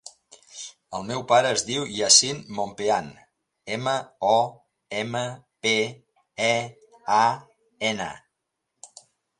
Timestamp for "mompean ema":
2.61-3.95